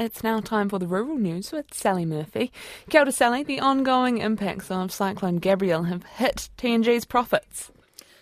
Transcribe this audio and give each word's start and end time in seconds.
It's 0.00 0.24
now 0.24 0.40
time 0.40 0.70
for 0.70 0.78
the 0.78 0.86
rural 0.86 1.18
news 1.18 1.52
with 1.52 1.74
Sally 1.74 2.06
Murphy. 2.06 2.50
Kia 2.88 3.02
ora, 3.02 3.12
Sally. 3.12 3.42
The 3.42 3.60
ongoing 3.60 4.16
impacts 4.16 4.70
of 4.70 4.90
Cyclone 4.90 5.36
Gabrielle 5.36 5.82
have 5.82 6.04
hit 6.04 6.48
T&G's 6.56 7.04
profits. 7.04 7.70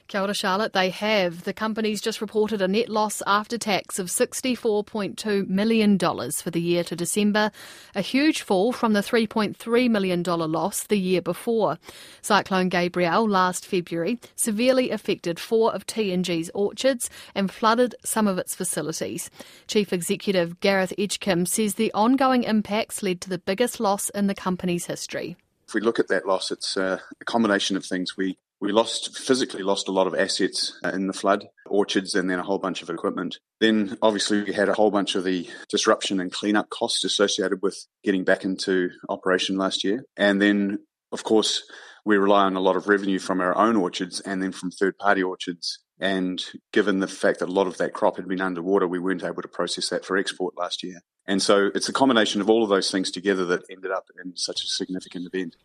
Kia 0.09 0.23
ora, 0.23 0.33
Charlotte. 0.33 0.73
They 0.73 0.89
have. 0.89 1.45
The 1.45 1.53
company's 1.53 2.01
just 2.01 2.23
reported 2.23 2.62
a 2.62 2.69
net 2.69 2.89
loss 2.89 3.23
after 3.27 3.59
tax 3.59 3.99
of 3.99 4.07
$64.2 4.07 5.46
million 5.46 5.99
for 5.99 6.51
the 6.51 6.62
year 6.62 6.83
to 6.85 6.96
December, 6.96 7.51
a 7.95 8.00
huge 8.00 8.41
fall 8.41 8.73
from 8.73 8.95
the 8.95 9.00
$3.3 9.00 9.91
million 9.91 10.23
loss 10.23 10.85
the 10.85 10.99
year 10.99 11.21
before. 11.21 11.77
Cyclone 12.23 12.71
Gabrielle 12.71 13.29
last 13.29 13.67
February 13.67 14.18
severely 14.35 14.89
affected 14.89 15.39
four 15.39 15.75
of 15.75 15.85
T&G's 15.85 16.50
orchards 16.54 17.11
and 17.35 17.53
flooded 17.53 17.95
some 18.03 18.27
of 18.27 18.39
its 18.39 18.54
facilities. 18.54 19.29
Chief 19.67 19.93
Executive 19.93 20.59
Gareth 20.61 20.95
Edgecombe 20.96 21.45
says 21.45 21.75
the 21.75 21.93
ongoing 21.93 22.45
impacts 22.45 23.03
led 23.03 23.21
to 23.21 23.29
the 23.29 23.36
biggest 23.36 23.79
loss 23.79 24.09
in 24.09 24.27
the 24.27 24.35
company's 24.35 24.86
history. 24.86 25.36
If 25.67 25.75
we 25.75 25.82
look 25.82 25.99
at 25.99 26.09
that 26.09 26.27
loss, 26.27 26.50
it's 26.50 26.79
uh, 26.79 26.99
a 27.21 27.25
combination 27.27 27.77
of 27.77 27.85
things. 27.85 28.17
We 28.17 28.39
we 28.61 28.72
lost 28.72 29.17
physically 29.17 29.62
lost 29.62 29.89
a 29.89 29.93
lot 29.93 30.07
of 30.07 30.14
assets 30.14 30.79
uh, 30.85 30.90
in 30.90 31.07
the 31.07 31.12
flood, 31.12 31.46
orchards, 31.66 32.14
and 32.14 32.28
then 32.28 32.39
a 32.39 32.42
whole 32.42 32.58
bunch 32.58 32.83
of 32.83 32.91
equipment. 32.91 33.39
Then, 33.61 33.97
obviously, 34.03 34.42
we 34.42 34.53
had 34.53 34.69
a 34.69 34.75
whole 34.75 34.91
bunch 34.91 35.14
of 35.14 35.25
the 35.25 35.48
disruption 35.69 36.20
and 36.20 36.33
cleanup 36.33 36.69
costs 36.70 37.05
associated 37.05 37.62
with 37.62 37.86
getting 38.02 38.25
back 38.25 38.44
into 38.44 38.91
operation 39.08 39.56
last 39.56 39.84
year. 39.84 40.05
And 40.16 40.42
then, 40.42 40.78
of 41.12 41.22
course, 41.25 41.62
we 42.05 42.16
rely 42.16 42.44
on 42.44 42.56
a 42.56 42.61
lot 42.61 42.77
of 42.77 42.89
revenue 42.89 43.19
from 43.19 43.41
our 43.41 43.56
own 43.56 43.77
orchards 43.77 44.20
and 44.20 44.42
then 44.42 44.52
from 44.52 44.70
third 44.70 44.98
party 44.98 45.22
orchards. 45.22 45.80
And 46.00 46.44
given 46.72 47.00
the 47.00 47.08
fact 47.08 47.41
that 47.41 47.48
a 47.48 47.52
lot 47.52 47.66
of 47.66 47.77
that 47.78 47.92
crop 47.92 48.16
had 48.16 48.28
been 48.28 48.41
underwater, 48.41 48.86
we 48.86 48.98
weren't 48.98 49.25
able 49.25 49.42
to 49.42 49.48
process 49.48 49.88
that 49.91 50.05
for 50.05 50.16
export 50.16 50.56
last 50.56 50.83
year. 50.83 51.00
And 51.27 51.42
so 51.42 51.70
it's 51.75 51.88
a 51.88 51.92
combination 51.92 52.41
of 52.41 52.48
all 52.48 52.62
of 52.62 52.70
those 52.70 52.91
things 52.91 53.11
together 53.11 53.44
that 53.47 53.64
ended 53.70 53.91
up 53.91 54.06
in 54.25 54.36
such 54.36 54.62
a 54.62 54.69
significant 54.69 55.27
event. 55.33 55.56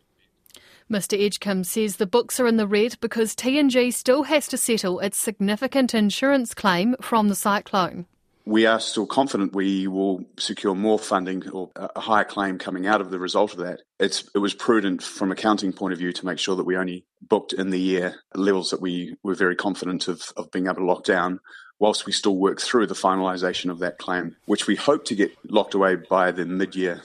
Mr 0.90 1.18
Edgecombe 1.18 1.64
says 1.64 1.96
the 1.96 2.06
books 2.06 2.38
are 2.38 2.46
in 2.46 2.58
the 2.58 2.66
red 2.66 2.96
because 3.00 3.34
T&G 3.34 3.90
still 3.90 4.24
has 4.24 4.46
to 4.48 4.58
settle 4.58 5.00
its 5.00 5.18
significant 5.18 5.94
insurance 5.94 6.52
claim 6.54 6.94
from 7.00 7.28
the 7.28 7.34
cyclone. 7.34 8.06
We 8.46 8.66
are 8.66 8.78
still 8.78 9.06
confident 9.06 9.54
we 9.54 9.86
will 9.86 10.22
secure 10.38 10.74
more 10.74 10.98
funding 10.98 11.48
or 11.48 11.70
a 11.74 12.00
higher 12.00 12.24
claim 12.24 12.58
coming 12.58 12.86
out 12.86 13.00
of 13.00 13.10
the 13.10 13.18
result 13.18 13.52
of 13.52 13.60
that. 13.60 13.80
It's, 13.98 14.28
it 14.34 14.38
was 14.38 14.52
prudent 14.52 15.02
from 15.02 15.32
accounting 15.32 15.72
point 15.72 15.94
of 15.94 15.98
view 15.98 16.12
to 16.12 16.26
make 16.26 16.38
sure 16.38 16.54
that 16.54 16.64
we 16.64 16.76
only 16.76 17.06
booked 17.22 17.54
in 17.54 17.70
the 17.70 17.80
year 17.80 18.16
levels 18.34 18.68
that 18.70 18.82
we 18.82 19.16
were 19.22 19.34
very 19.34 19.56
confident 19.56 20.08
of, 20.08 20.30
of 20.36 20.50
being 20.50 20.66
able 20.66 20.76
to 20.76 20.84
lock 20.84 21.04
down 21.04 21.40
whilst 21.78 22.04
we 22.04 22.12
still 22.12 22.36
work 22.36 22.60
through 22.60 22.86
the 22.86 22.94
finalisation 22.94 23.70
of 23.70 23.78
that 23.78 23.98
claim, 23.98 24.36
which 24.44 24.66
we 24.66 24.76
hope 24.76 25.06
to 25.06 25.14
get 25.14 25.32
locked 25.48 25.72
away 25.72 25.96
by 25.96 26.30
the 26.30 26.44
mid 26.44 26.76
year 26.76 27.02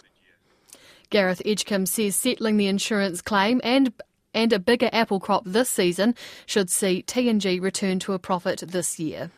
Gareth 1.10 1.42
Edgecombe 1.46 1.86
says 1.86 2.16
settling 2.16 2.58
the 2.58 2.68
insurance 2.68 3.22
claim 3.22 3.60
and 3.64 3.94
and 4.34 4.54
a 4.54 4.60
bigger 4.60 4.90
apple 4.94 5.20
crop 5.20 5.44
this 5.46 5.70
season 5.70 6.14
should 6.46 6.70
see 6.70 7.02
T&G 7.02 7.60
return 7.60 7.98
to 8.00 8.14
a 8.14 8.20
profit 8.20 8.64
this 8.68 9.00
year. 9.00 9.32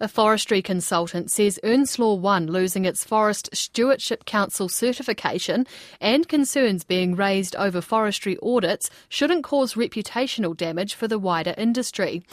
A 0.00 0.08
forestry 0.08 0.60
consultant 0.60 1.30
says 1.30 1.60
Earnslaw 1.62 2.18
1 2.18 2.48
losing 2.48 2.84
its 2.84 3.04
Forest 3.04 3.50
Stewardship 3.52 4.24
Council 4.24 4.68
certification 4.68 5.66
and 6.00 6.28
concerns 6.28 6.84
being 6.84 7.14
raised 7.14 7.54
over 7.56 7.80
forestry 7.80 8.36
audits 8.42 8.90
shouldn't 9.08 9.44
cause 9.44 9.74
reputational 9.74 10.56
damage 10.56 10.94
for 10.94 11.06
the 11.06 11.18
wider 11.18 11.54
industry. 11.56 12.24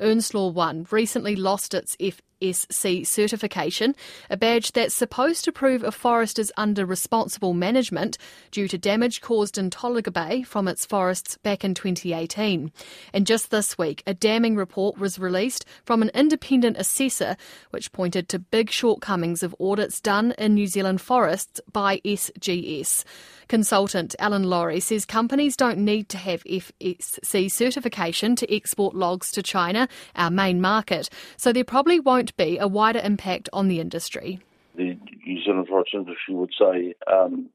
Earnslaw 0.00 0.52
1 0.52 0.86
recently 0.90 1.36
lost 1.36 1.74
its 1.74 1.96
F 2.00 2.22
SC 2.42 3.04
certification, 3.04 3.94
a 4.28 4.36
badge 4.36 4.72
that's 4.72 4.94
supposed 4.94 5.44
to 5.44 5.52
prove 5.52 5.82
a 5.82 5.92
forest 5.92 6.38
is 6.38 6.52
under 6.56 6.84
responsible 6.86 7.54
management 7.54 8.18
due 8.50 8.68
to 8.68 8.78
damage 8.78 9.20
caused 9.20 9.58
in 9.58 9.70
Tolaga 9.70 10.12
Bay 10.12 10.42
from 10.42 10.68
its 10.68 10.86
forests 10.86 11.36
back 11.38 11.64
in 11.64 11.74
2018. 11.74 12.72
And 13.12 13.26
just 13.26 13.50
this 13.50 13.76
week, 13.76 14.02
a 14.06 14.14
damning 14.14 14.56
report 14.56 14.98
was 14.98 15.18
released 15.18 15.64
from 15.84 16.02
an 16.02 16.10
independent 16.14 16.76
assessor 16.76 17.36
which 17.70 17.92
pointed 17.92 18.28
to 18.28 18.38
big 18.38 18.70
shortcomings 18.70 19.42
of 19.42 19.54
audits 19.60 20.00
done 20.00 20.32
in 20.38 20.54
New 20.54 20.66
Zealand 20.66 21.00
forests 21.00 21.60
by 21.72 21.98
SGS. 21.98 23.04
Consultant 23.48 24.14
Alan 24.20 24.44
Laurie 24.44 24.78
says 24.78 25.04
companies 25.04 25.56
don't 25.56 25.78
need 25.78 26.08
to 26.10 26.18
have 26.18 26.44
FSC 26.44 27.50
certification 27.50 28.36
to 28.36 28.54
export 28.54 28.94
logs 28.94 29.32
to 29.32 29.42
China, 29.42 29.88
our 30.14 30.30
main 30.30 30.60
market, 30.60 31.10
so 31.36 31.52
there 31.52 31.64
probably 31.64 31.98
won't 31.98 32.29
be 32.36 32.58
a 32.58 32.68
wider 32.68 33.00
impact 33.00 33.48
on 33.52 33.68
the 33.68 33.80
industry. 33.80 34.40
The 34.76 34.96
New 35.26 35.44
Zealand 35.44 35.68
forest 35.68 35.92
industry 35.94 36.34
would 36.34 36.52
say 36.58 36.94
um, 37.12 37.50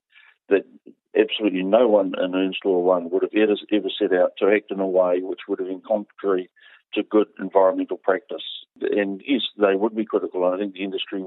that 0.49 0.65
absolutely 1.17 1.63
no 1.63 1.87
one 1.87 2.13
in 2.21 2.31
Earnslaw 2.31 2.81
1 2.81 3.09
would 3.09 3.23
have 3.23 3.33
ever, 3.35 3.55
ever 3.71 3.89
set 3.97 4.13
out 4.13 4.33
to 4.39 4.51
act 4.53 4.71
in 4.71 4.79
a 4.79 4.87
way 4.87 5.21
which 5.21 5.41
would 5.47 5.59
have 5.59 5.67
been 5.67 5.81
contrary 5.81 6.49
to 6.93 7.03
good 7.03 7.27
environmental 7.39 7.97
practice. 7.97 8.43
And 8.81 9.21
yes, 9.25 9.41
they 9.57 9.75
would 9.75 9.95
be 9.95 10.05
critical. 10.05 10.45
I 10.45 10.57
think 10.57 10.73
the 10.73 10.83
industry 10.83 11.23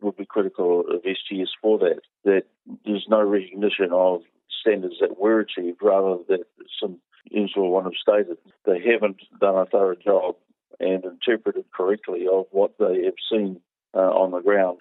would 0.00 0.16
be 0.16 0.26
critical 0.26 0.80
of 0.80 1.02
SGS 1.02 1.48
for 1.60 1.78
that. 1.78 2.00
That 2.24 2.44
there's 2.84 3.06
no 3.08 3.22
recognition 3.22 3.90
of 3.92 4.22
standards 4.60 4.96
that 5.00 5.18
were 5.18 5.40
achieved, 5.40 5.78
rather 5.82 6.22
than 6.28 6.44
some 6.80 6.98
Earnslaw 7.34 7.70
one 7.70 7.84
have 7.84 7.92
stated 8.00 8.36
they 8.64 8.80
haven't 8.80 9.18
done 9.40 9.56
a 9.56 9.66
thorough 9.66 9.96
job 9.96 10.36
and 10.82 11.04
interpreted 11.04 11.64
correctly 11.74 12.26
of 12.30 12.46
what 12.50 12.72
they 12.78 13.04
have 13.04 13.14
seen 13.30 13.60
uh, 13.94 13.98
on 13.98 14.32
the 14.32 14.40
ground. 14.40 14.78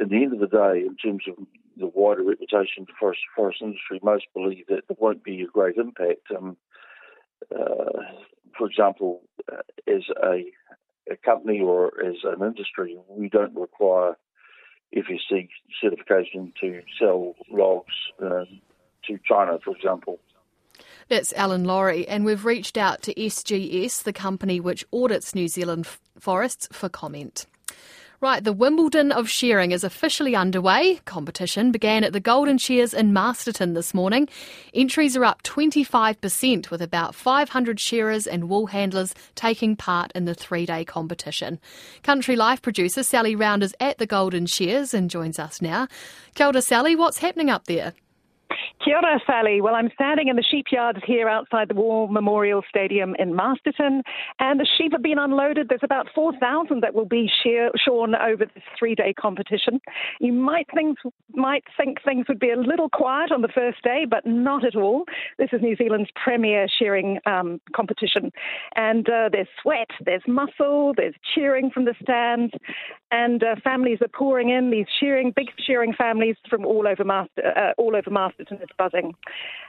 At 0.00 0.08
the 0.08 0.16
end 0.22 0.32
of 0.32 0.40
the 0.40 0.46
day, 0.46 0.86
in 0.86 0.96
terms 0.96 1.24
of 1.28 1.34
the 1.76 1.86
wider 1.86 2.22
reputation 2.22 2.82
of 2.82 2.86
the 2.86 2.92
forest, 2.98 3.20
forest 3.34 3.58
industry, 3.62 4.00
most 4.02 4.26
believe 4.34 4.66
that 4.68 4.82
there 4.88 4.96
won't 4.98 5.24
be 5.24 5.40
a 5.42 5.46
great 5.46 5.76
impact. 5.76 6.30
Um, 6.36 6.56
uh, 7.54 8.02
for 8.56 8.66
example, 8.66 9.22
uh, 9.50 9.62
as 9.86 10.02
a, 10.22 10.44
a, 11.10 11.16
company 11.24 11.60
or 11.60 11.92
as 12.04 12.16
an 12.24 12.44
industry, 12.44 12.98
we 13.08 13.28
don't 13.28 13.56
require 13.56 14.16
FSC 14.94 15.48
certification 15.80 16.52
to 16.60 16.82
sell 16.98 17.34
logs 17.50 17.94
uh, 18.22 18.44
to 19.06 19.18
China, 19.26 19.58
for 19.64 19.74
example. 19.76 20.18
That's 21.10 21.32
Alan 21.32 21.64
Laurie, 21.64 22.06
and 22.06 22.24
we've 22.24 22.44
reached 22.44 22.78
out 22.78 23.02
to 23.02 23.14
SGS, 23.14 24.04
the 24.04 24.12
company 24.12 24.60
which 24.60 24.84
audits 24.92 25.34
New 25.34 25.48
Zealand 25.48 25.88
forests, 26.16 26.68
for 26.70 26.88
comment. 26.88 27.46
Right, 28.20 28.44
the 28.44 28.52
Wimbledon 28.52 29.10
of 29.10 29.28
Shearing 29.28 29.72
is 29.72 29.82
officially 29.82 30.36
underway. 30.36 31.00
Competition 31.06 31.72
began 31.72 32.04
at 32.04 32.12
the 32.12 32.20
Golden 32.20 32.58
Shears 32.58 32.94
in 32.94 33.12
Masterton 33.12 33.74
this 33.74 33.92
morning. 33.92 34.28
Entries 34.72 35.16
are 35.16 35.24
up 35.24 35.42
25%, 35.42 36.70
with 36.70 36.80
about 36.80 37.16
500 37.16 37.80
shearers 37.80 38.28
and 38.28 38.48
wool 38.48 38.66
handlers 38.66 39.12
taking 39.34 39.74
part 39.74 40.12
in 40.14 40.26
the 40.26 40.34
three 40.34 40.64
day 40.64 40.84
competition. 40.84 41.58
Country 42.04 42.36
Life 42.36 42.62
producer 42.62 43.02
Sally 43.02 43.34
Round 43.34 43.64
is 43.64 43.74
at 43.80 43.98
the 43.98 44.06
Golden 44.06 44.46
Shears 44.46 44.94
and 44.94 45.10
joins 45.10 45.40
us 45.40 45.60
now. 45.60 45.88
Kia 46.36 46.60
Sally, 46.60 46.94
what's 46.94 47.18
happening 47.18 47.50
up 47.50 47.64
there? 47.64 47.94
Kia 48.84 48.96
ora, 48.96 49.20
Sally. 49.26 49.60
Well, 49.60 49.74
I'm 49.74 49.90
standing 49.94 50.28
in 50.28 50.36
the 50.36 50.42
sheep 50.42 50.66
yards 50.72 51.00
here 51.06 51.28
outside 51.28 51.68
the 51.68 51.74
War 51.74 52.08
Memorial 52.08 52.62
Stadium 52.68 53.14
in 53.18 53.36
Masterton, 53.36 54.02
and 54.38 54.58
the 54.58 54.66
sheep 54.76 54.92
have 54.92 55.02
been 55.02 55.18
unloaded. 55.18 55.68
There's 55.68 55.82
about 55.84 56.08
4,000 56.14 56.80
that 56.80 56.94
will 56.94 57.04
be 57.04 57.30
shear, 57.42 57.70
shorn 57.76 58.14
over 58.14 58.46
this 58.46 58.64
three-day 58.78 59.14
competition. 59.14 59.80
You 60.18 60.32
might 60.32 60.66
think 60.74 60.98
might 61.34 61.64
think 61.76 62.02
things 62.02 62.26
would 62.28 62.40
be 62.40 62.50
a 62.50 62.56
little 62.56 62.88
quiet 62.88 63.30
on 63.30 63.42
the 63.42 63.48
first 63.48 63.82
day, 63.82 64.06
but 64.08 64.26
not 64.26 64.64
at 64.64 64.74
all. 64.74 65.04
This 65.38 65.50
is 65.52 65.60
New 65.62 65.76
Zealand's 65.76 66.10
premier 66.22 66.66
shearing 66.78 67.18
um, 67.26 67.60
competition, 67.74 68.32
and 68.76 69.08
uh, 69.08 69.28
there's 69.30 69.48
sweat, 69.62 69.90
there's 70.04 70.22
muscle, 70.26 70.94
there's 70.96 71.14
cheering 71.34 71.70
from 71.70 71.84
the 71.84 71.94
stands, 72.02 72.52
and 73.12 73.42
uh, 73.42 73.56
families 73.62 73.98
are 74.00 74.08
pouring 74.08 74.50
in. 74.50 74.70
These 74.70 74.86
shearing, 74.98 75.32
big 75.34 75.48
shearing 75.64 75.92
families 75.92 76.36
from 76.48 76.64
all 76.64 76.88
over 76.88 77.04
Master, 77.04 77.42
uh, 77.56 77.72
all 77.78 77.94
over 77.94 78.10
Masterton 78.10 78.39
is 78.50 78.68
buzzing. 78.78 79.14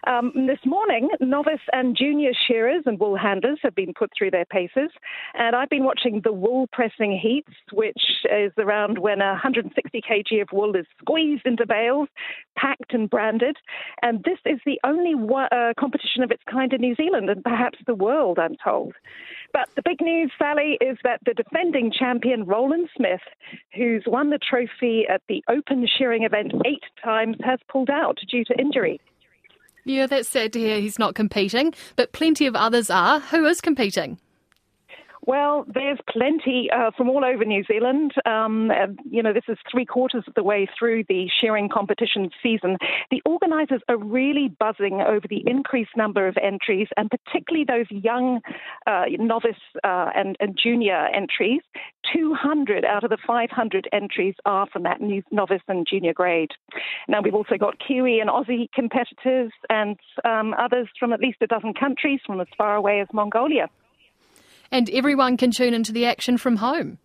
Um, 0.08 0.32
this 0.48 0.60
morning, 0.66 1.10
novice 1.20 1.62
and 1.72 1.96
junior 1.96 2.32
shearers 2.48 2.84
and 2.86 3.00
wool 3.00 3.16
handlers 3.16 3.60
have 3.64 3.76
been 3.76 3.94
put 3.94 4.12
through 4.18 4.32
their 4.32 4.46
paces, 4.46 4.90
and 5.34 5.56
I've 5.56 5.70
been 5.70 5.84
watching 5.84 6.22
the 6.24 6.34
wool 6.34 6.68
pressing 6.72 7.18
heats, 7.18 7.54
which 7.72 8.02
is 8.32 8.52
around 8.58 9.00
when 9.00 9.20
160 9.20 10.02
kg 10.02 10.42
of 10.42 10.48
wool 10.52 10.76
is 10.76 10.86
squeezed 11.00 11.46
into 11.46 11.66
bales, 11.66 12.10
packed 12.58 12.94
and 12.94 13.10
branded. 13.10 13.58
And 14.02 14.24
this 14.24 14.40
is 14.46 14.60
the 14.66 14.80
only 14.84 15.14
uh, 15.14 15.74
competition 15.80 16.24
of 16.24 16.32
its 16.32 16.44
kind 16.50 16.74
in 16.74 16.82
New 16.82 16.96
Zealand 16.96 17.30
and 17.30 17.44
perhaps 17.44 17.80
the 17.86 17.96
world, 17.96 18.40
I'm 18.40 18.56
told. 18.64 18.94
But 19.54 19.70
the 19.76 19.82
big 19.84 20.02
news, 20.02 20.32
Sally, 20.38 20.78
is 20.82 20.98
that 21.04 21.20
the 21.26 21.34
defending 21.34 21.92
champion 21.92 22.46
Rowland 22.46 22.90
Smith, 22.96 23.22
who's 23.76 24.04
won 24.08 24.30
the 24.30 24.40
trophy 24.40 25.06
at 25.10 25.22
the 25.28 25.44
Open 25.50 25.88
shearing 25.88 26.24
event 26.24 26.54
eight 26.66 26.84
times, 27.04 27.38
has 27.44 27.60
pulled 27.70 27.90
out 27.90 28.18
due 28.30 28.46
to 28.46 28.60
injury. 28.60 29.00
Yeah, 29.84 30.06
that's 30.06 30.30
sad 30.30 30.54
to 30.54 30.60
hear 30.60 30.80
he's 30.80 31.00
not 31.00 31.16
competing, 31.16 31.74
but 31.96 32.14
plenty 32.14 32.46
of 32.46 32.56
others 32.56 32.90
are. 32.90 33.20
Who 33.20 33.46
is 33.46 33.62
competing? 33.62 34.20
Well, 35.28 35.66
there's 35.72 36.00
plenty 36.10 36.70
uh, 36.72 36.90
from 36.98 37.08
all 37.08 37.24
over 37.24 37.46
New 37.46 37.64
Zealand. 37.66 38.14
Um, 38.26 38.72
you 39.10 39.22
know, 39.22 39.34
this 39.34 39.44
is 39.48 39.58
three 39.72 39.86
quarters 39.86 40.24
of 40.28 40.34
the 40.34 40.42
way 40.42 40.68
through 40.78 41.04
the 41.10 41.30
shearing 41.40 41.70
competition 41.70 42.32
season. 42.42 42.78
The 43.12 43.22
organisers 43.26 43.82
are 43.88 43.98
really 43.98 44.48
buzzing 44.48 45.02
over 45.02 45.28
the 45.30 45.44
increased 45.46 45.96
number 45.96 46.28
of 46.28 46.38
entries, 46.42 46.88
and 46.98 47.12
particularly 47.12 47.66
those 47.66 47.86
young 47.92 48.42
uh, 48.88 49.04
novice 49.20 49.62
uh, 49.84 50.10
and, 50.16 50.38
and, 50.40 50.58
junior 50.58 51.08
entries. 51.14 51.62
200 52.12 52.84
out 52.84 53.04
of 53.04 53.12
the 53.12 53.18
500 53.26 53.88
entries 53.94 54.34
are 54.46 54.68
from 54.74 54.84
that 54.84 55.00
novice 55.32 55.62
and 55.68 55.86
junior 55.88 56.14
grade. 56.14 56.52
Now, 57.08 57.22
we've 57.22 57.36
also 57.36 57.58
got 57.58 57.76
Kiwi 57.80 58.20
and 58.20 58.30
Aussie 58.30 58.72
competitors 58.74 59.52
and 59.70 59.98
um, 60.26 60.56
others 60.56 60.88
from 61.00 61.14
at 61.14 61.20
least 61.20 61.38
a 61.42 61.48
dozen 61.48 61.74
countries 61.76 62.22
from 62.26 62.42
as 62.42 62.48
far 62.58 62.76
away 62.76 63.02
as 63.02 63.08
Mongolia. 63.14 63.68
And 64.72 64.90
everyone 64.90 65.38
can 65.38 65.52
tune 65.52 65.74
into 65.74 65.92
the 65.92 66.06
action 66.06 66.38
from 66.38 66.58
home. 66.58 66.98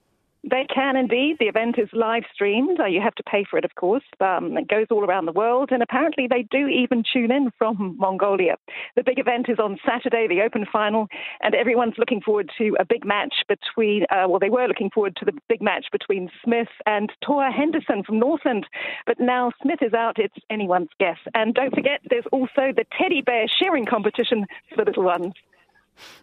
They 0.48 0.64
can 0.72 0.94
indeed. 0.94 1.38
The 1.40 1.46
event 1.46 1.76
is 1.76 1.88
live 1.92 2.22
streamed. 2.32 2.78
You 2.88 3.00
have 3.00 3.16
to 3.16 3.24
pay 3.24 3.44
for 3.50 3.58
it, 3.58 3.64
of 3.64 3.74
course. 3.74 4.04
Um, 4.20 4.56
it 4.56 4.68
goes 4.68 4.86
all 4.92 5.04
around 5.04 5.26
the 5.26 5.32
world, 5.32 5.70
and 5.72 5.82
apparently 5.82 6.28
they 6.30 6.46
do 6.48 6.68
even 6.68 7.02
tune 7.12 7.32
in 7.32 7.50
from 7.58 7.96
Mongolia. 7.98 8.54
The 8.94 9.02
big 9.02 9.18
event 9.18 9.48
is 9.48 9.58
on 9.58 9.76
Saturday, 9.84 10.28
the 10.28 10.42
Open 10.42 10.64
final, 10.72 11.08
and 11.40 11.56
everyone's 11.56 11.98
looking 11.98 12.20
forward 12.20 12.48
to 12.58 12.76
a 12.78 12.84
big 12.84 13.04
match 13.04 13.34
between. 13.48 14.04
Uh, 14.04 14.28
well, 14.28 14.38
they 14.38 14.50
were 14.50 14.68
looking 14.68 14.90
forward 14.90 15.16
to 15.16 15.24
the 15.24 15.32
big 15.48 15.60
match 15.60 15.86
between 15.90 16.30
Smith 16.44 16.68
and 16.86 17.10
Toa 17.24 17.50
Henderson 17.50 18.04
from 18.04 18.20
Northland, 18.20 18.66
but 19.04 19.18
now 19.18 19.50
Smith 19.62 19.82
is 19.82 19.94
out. 19.94 20.20
It's 20.20 20.36
anyone's 20.48 20.90
guess. 21.00 21.18
And 21.34 21.54
don't 21.54 21.74
forget, 21.74 22.02
there's 22.08 22.26
also 22.30 22.70
the 22.70 22.84
teddy 22.96 23.20
bear 23.20 23.46
sharing 23.48 23.84
competition 23.84 24.46
for 24.70 24.76
the 24.76 24.90
little 24.90 25.02
ones. 25.02 25.34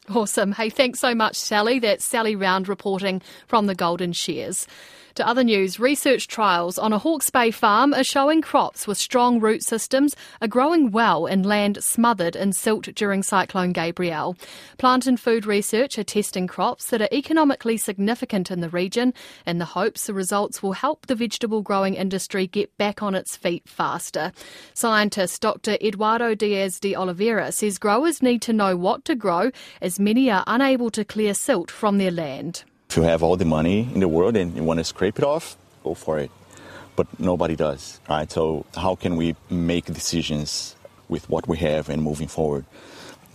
Awesome. 0.09 0.51
Hey, 0.51 0.69
thanks 0.69 0.99
so 0.99 1.15
much, 1.15 1.35
Sally. 1.35 1.79
That's 1.79 2.03
Sally 2.03 2.35
Round 2.35 2.67
reporting 2.67 3.21
from 3.47 3.67
the 3.67 3.75
Golden 3.75 4.11
Shears. 4.11 4.67
To 5.15 5.27
other 5.27 5.43
news, 5.43 5.79
research 5.79 6.27
trials 6.27 6.79
on 6.79 6.91
a 6.91 6.97
Hawke's 6.97 7.29
Bay 7.29 7.51
farm 7.51 7.93
are 7.93 8.03
showing 8.03 8.41
crops 8.41 8.87
with 8.87 8.97
strong 8.97 9.39
root 9.39 9.61
systems 9.61 10.15
are 10.41 10.47
growing 10.47 10.89
well 10.89 11.27
in 11.27 11.43
land 11.43 11.83
smothered 11.83 12.35
in 12.35 12.51
silt 12.51 12.85
during 12.95 13.21
Cyclone 13.21 13.73
Gabrielle. 13.73 14.35
Plant 14.79 15.05
and 15.05 15.19
food 15.19 15.45
research 15.45 15.99
are 15.99 16.03
testing 16.03 16.47
crops 16.47 16.89
that 16.89 16.99
are 16.99 17.09
economically 17.11 17.77
significant 17.77 18.49
in 18.49 18.61
the 18.61 18.69
region 18.69 19.13
in 19.45 19.59
the 19.59 19.65
hopes 19.65 20.07
the 20.07 20.15
results 20.15 20.63
will 20.63 20.73
help 20.73 21.05
the 21.05 21.13
vegetable 21.13 21.61
growing 21.61 21.93
industry 21.93 22.47
get 22.47 22.75
back 22.79 23.03
on 23.03 23.13
its 23.13 23.37
feet 23.37 23.69
faster. 23.69 24.31
Scientist 24.73 25.39
Dr. 25.43 25.77
Eduardo 25.79 26.33
Diaz 26.33 26.79
de 26.79 26.95
Oliveira 26.95 27.51
says 27.51 27.77
growers 27.77 28.23
need 28.23 28.41
to 28.41 28.51
know 28.51 28.75
what 28.75 29.05
to 29.05 29.13
grow 29.13 29.51
as 29.79 29.99
many 29.99 30.31
are 30.31 30.43
unable 30.47 30.89
to 30.89 31.05
clear 31.05 31.35
silt 31.35 31.69
from 31.69 31.99
their 31.99 32.09
land. 32.09 32.63
If 32.93 32.97
you 32.97 33.03
have 33.05 33.23
all 33.23 33.35
the 33.35 33.43
money 33.43 33.89
in 33.91 34.01
the 34.01 34.07
world 34.07 34.37
and 34.37 34.55
you 34.55 34.63
want 34.63 34.77
to 34.77 34.83
scrape 34.83 35.17
it 35.17 35.25
off, 35.25 35.57
go 35.83 35.95
for 35.95 36.19
it. 36.19 36.29
But 36.95 37.07
nobody 37.19 37.55
does, 37.55 37.99
right? 38.07 38.31
So 38.31 38.67
how 38.75 38.93
can 38.93 39.15
we 39.15 39.35
make 39.49 39.85
decisions 39.85 40.75
with 41.09 41.27
what 41.27 41.47
we 41.47 41.57
have 41.57 41.89
and 41.89 42.03
moving 42.03 42.27
forward? 42.27 42.65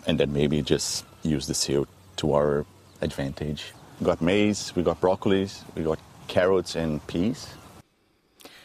And 0.06 0.20
then 0.20 0.32
maybe 0.32 0.62
just 0.62 1.04
use 1.24 1.48
the 1.48 1.54
silt 1.54 1.88
to 2.18 2.34
our 2.34 2.66
advantage. 3.00 3.72
We 3.98 4.06
got 4.06 4.22
maize, 4.22 4.76
we 4.76 4.84
got 4.84 5.00
broccoli, 5.00 5.48
we 5.74 5.82
got 5.82 5.98
carrots 6.28 6.76
and 6.76 7.04
peas. 7.08 7.48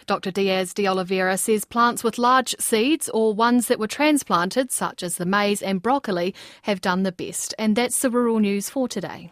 Dr. 0.06 0.30
Diaz 0.30 0.76
de 0.76 0.88
Oliveira 0.88 1.40
says 1.40 1.66
plants 1.66 2.04
with 2.04 2.20
large 2.20 2.56
seeds 2.60 3.10
or 3.10 3.34
ones 3.34 3.66
that 3.66 3.80
were 3.80 3.88
transplanted, 3.88 4.72
such 4.72 5.02
as 5.02 5.16
the 5.16 5.26
maize 5.26 5.64
and 5.64 5.82
broccoli, 5.82 6.36
have 6.62 6.82
done 6.82 7.02
the 7.02 7.12
best. 7.12 7.56
And 7.58 7.76
that's 7.76 7.98
the 7.98 8.12
rural 8.12 8.38
news 8.38 8.70
for 8.70 8.88
today. 8.88 9.32